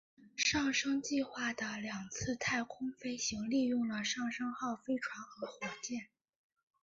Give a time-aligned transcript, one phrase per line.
[0.35, 6.07] 上升计划的两次太空飞行利用了上升号飞船和火箭。